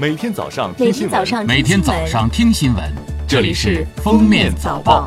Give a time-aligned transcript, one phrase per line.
[0.00, 2.82] 每天早上每听新闻，天早上每天早上听新闻，
[3.28, 5.06] 这里是《封面早报》。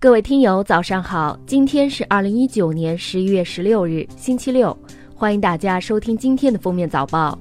[0.00, 1.38] 各位听友，早上好！
[1.46, 4.76] 今天是二零一九年十一月十六日，星期六，
[5.14, 7.38] 欢迎大家收听今天的封面早报。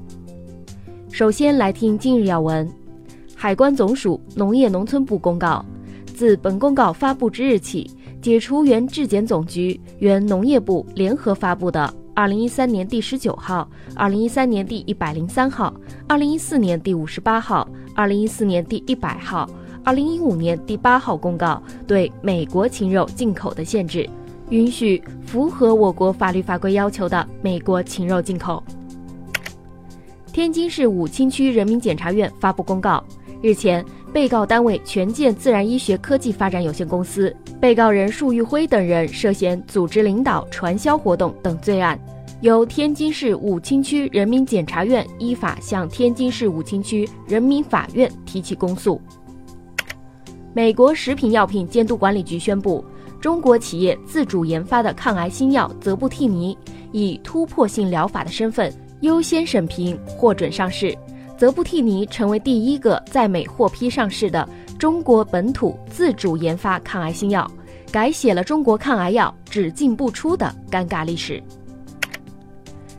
[1.12, 2.72] 首先来听今日要闻：
[3.36, 5.66] 海关总署、农业农村部公告，
[6.14, 7.90] 自本公告发布之日起，
[8.22, 15.72] 解除原质检总局、原农业部联合发布的二零一三年第十九号、二零一三年第一百零三号、
[16.08, 19.48] 二零一四年第五十八号、二零一四年第一百号。
[19.84, 24.10] 二零一五年第八号公告对美国禽肉进口的限制，
[24.50, 28.64] 允许符合我国法律法规要求的美国禽肉进口。
[30.34, 33.04] 天津市武清区人民检察院发布公告，
[33.44, 42.00] 日前，被告单位权健自然医学科技发展有限公司、被告人束玉辉等人涉嫌组织领导、传销活动等罪案，
[42.42, 49.00] 由天津市武清区人民检察院依法向天津市武清区人民法院提起公诉。
[50.54, 52.84] 美国食品药品监督管理局宣布，
[53.22, 56.58] 中国企业自主研发的抗癌新药泽布替尼
[56.92, 60.98] 以突破性疗法的身份优先审评获准上市。
[61.38, 64.48] 泽布替尼成为第一个在美获批上市的
[64.80, 67.50] 中国本土自主研发抗癌新药，
[67.92, 71.42] 改写了中国抗癌药只进不出的尴尬历史。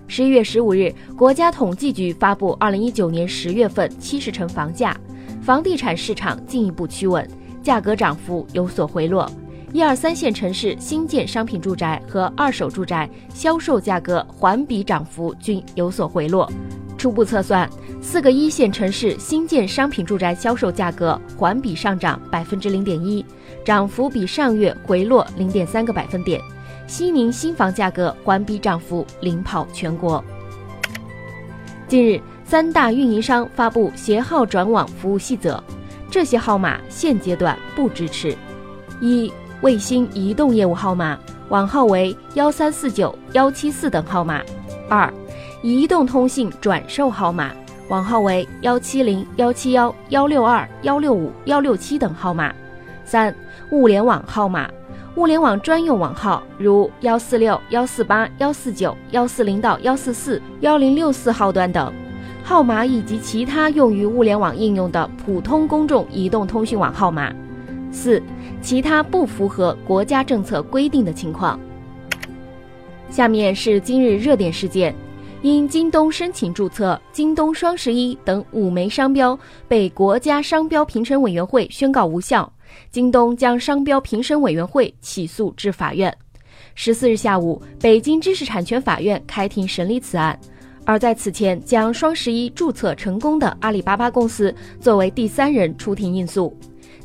[0.06, 4.96] 十一月十五日，国家统计局发布二零一九年十月份七十城房价，
[5.42, 7.28] 房地产市场进一步趋稳。
[7.60, 9.30] 价格涨幅有所回落，
[9.72, 16.50] 一二三线城市新建商品住宅和二手住宅销售价格环比涨幅均有所回落。
[16.98, 17.70] 初步测算，
[18.02, 23.24] 四个一线城市新建商品住宅销售价格环比上涨百分之零点一，
[23.64, 26.40] 涨幅比上月回落零点三个百分点。
[26.88, 30.22] 西宁新房价格环比涨幅领跑全国。
[31.86, 35.62] 近日，三大运营商发布携号转网服务细则。
[36.10, 38.34] 这些号码现阶段不支持：
[39.00, 39.30] 一、
[39.60, 41.18] 卫星移动业务号码，
[41.50, 44.40] 网号为幺三四九幺七四等号码；
[44.88, 45.12] 二、
[45.62, 47.50] 移动通信转售号码，
[47.88, 52.52] 网号为幺七零幺七幺幺六二幺六五幺六七等号码；
[53.04, 53.34] 三、
[53.72, 54.70] 物联网号码，
[55.16, 61.92] 物联网专用网号如幺四六幺四八幺四九幺四零到幺四四幺零六四号段等。
[62.44, 67.34] 号码以及其他用于物联网应用的普通公众移动通讯网号码。
[67.90, 68.22] 四、
[68.62, 71.58] 其他不符合国家政策规定的情况。
[73.10, 74.94] 下面是今日热点事件：
[75.40, 79.38] 因京东申请注册“京东双十一”等五枚商标
[79.68, 82.52] 被国家商标评审委员会宣告无效，
[82.90, 86.12] 京东将商标评审委员会起诉至法院。
[86.74, 90.36] 十四日下午，北京知识产权法院开庭审理此案。
[90.84, 96.56] 而在此前将双十一注册成功的阿里巴巴公司作为第三人出庭应诉，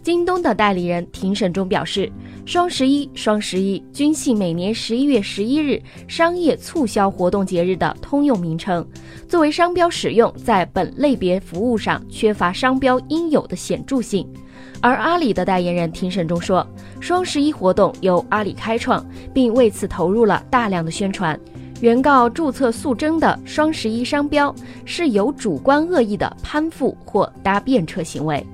[0.03, 2.11] 京东的代理人庭审中表示，
[2.45, 8.85] 双十一、双十一均系每年十一月十一日商业促销活动节日的通用名称，
[9.29, 14.27] 作为商标使用在本类别服务上缺乏商标应有的显著性。
[14.81, 16.67] 而阿里的代言人庭审中说，
[16.99, 21.39] 双十一活动由阿里开创，并为此投入了大量的宣传。
[21.79, 24.53] 原告注册诉争的双十一商标
[24.83, 28.45] 是有主观恶意的攀附或搭便车行为。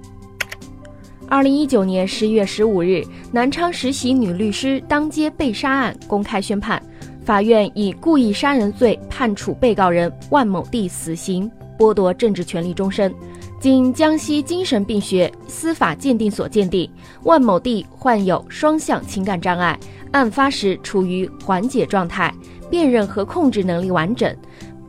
[1.30, 6.82] 二零一九年十一月十五日，南昌实习女律师当街被杀案公开宣判，
[7.24, 13.14] 法院以故意杀人罪判处被告人万某弟死刑，剥夺政治权利终身。
[13.60, 16.90] 经江西精神病学司法鉴定所鉴定，
[17.26, 19.80] 万某弟患有双向情感障碍，
[20.12, 22.34] 案发时处于缓解状态。
[22.72, 24.32] 辨认和控制能力完整，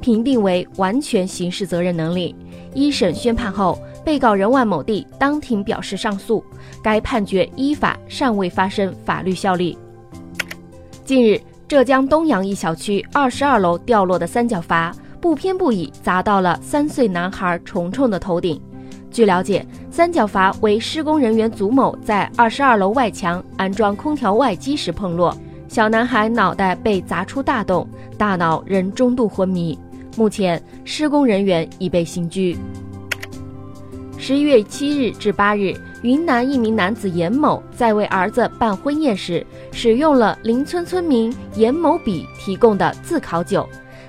[0.01, 2.35] 评定为完全刑事责任能力。
[2.75, 6.45] 一审宣判后，被告人万某弟当庭表示上诉，
[6.83, 9.77] 该判决依法尚未发生法律效力。
[11.05, 18.61] 近日，浙江东阳一小区二十二楼掉落的三角阀不偏不倚砸到了三岁男孩虫虫的头顶。
[19.11, 25.37] 据了解，三角阀为施工人员祖某在二十二楼外墙安装空调外机时碰落。
[25.67, 27.87] 小男孩脑袋被砸出大洞，
[28.17, 29.77] 大脑仍中度昏迷。
[30.17, 32.57] 目前，施工人员已被刑拘。
[34.19, 43.67] 十一月七日至八日，云南一名男子严某在为儿子办婚宴时，使用了邻村村民严某比提供的自烤酒。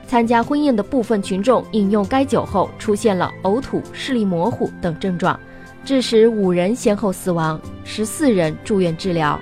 [0.08, 5.40] 参加婚宴的部分群众饮用该酒后，出现了呕吐、视力模糊等症状，
[5.86, 9.40] 致使五人先后死亡，十四人住院治疗。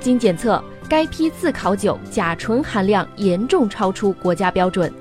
[0.00, 0.62] 经检测。
[0.88, 4.92] 该批自烤酒甲醇含量严重超出国家标准。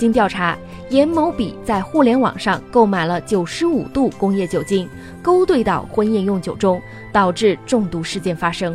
[0.00, 0.56] 经调查，
[0.88, 4.88] 严某比在互联网上购买了九十五度工业酒精，
[5.20, 6.80] 勾兑到婚宴用酒中，
[7.12, 8.74] 导致中毒事件发生。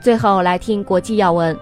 [0.00, 1.58] 最后来听国际要闻。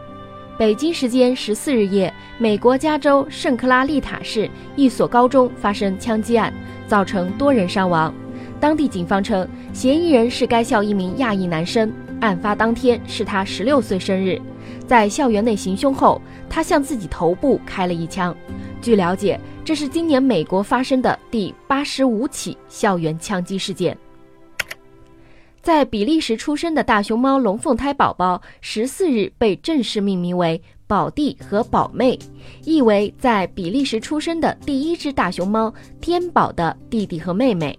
[0.59, 4.47] 北京时间十四日夜，美国加州圣克拉丽塔市
[4.77, 6.53] 一所高中发生枪击案，
[6.87, 8.13] 造成多人伤亡。
[8.61, 11.91] 当地警方称，嫌疑人是该校一名亚裔男生。
[12.21, 14.41] 案发当天是他十六岁生日，
[14.87, 18.35] 在校园内行凶后，他向自己头部开了一枪。
[18.81, 23.97] 据了解，这是今年美国发生的第八十五起校园枪击事件。
[25.61, 32.17] 在比利时出生的大熊猫龙凤胎宝宝十四日被正式命名为“宝弟”和“宝妹”，
[32.63, 37.77] 意为在比利时出生的第一只大熊猫天宝的弟弟和妹妹。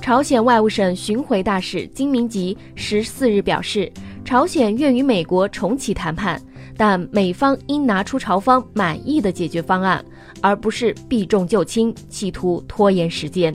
[0.00, 3.90] 朝鲜外务省巡回大使金明吉十四日表示，
[4.32, 6.40] 朝鲜愿与美国重启谈判，
[6.74, 10.02] 但美方应拿出朝方满意的解决方案，
[10.40, 13.54] 而不是避重就轻，企图拖延时间。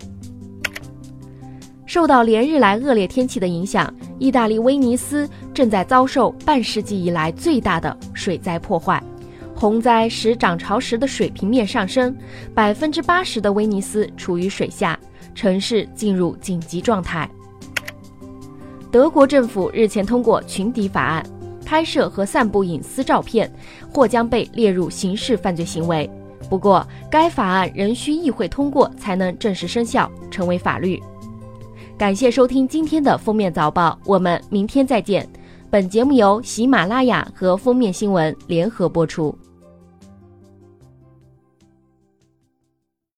[1.88, 9.01] 受到连日来恶劣天气的影响，意大利威尼斯正在遭受半世纪以来最大的水灾破坏。
[9.56, 12.15] 洪灾使涨潮时的水平面上升，
[12.53, 15.00] 百分之八十的威尼斯处于水下，
[15.33, 17.27] 城市进入紧急状态。
[18.92, 21.25] 德国政府日前通过群敌法案，
[21.66, 23.51] 拍摄和散布隐私照片
[23.92, 26.10] 或将被列入刑事犯罪行为。
[26.50, 31.01] 不过，该法案仍需议会通过才能正式生效，成为法律。
[31.98, 35.28] 感谢收听今天的封面早报，我们明天再见。
[35.69, 39.38] 本节目由喜马拉雅和封面新闻联合播出。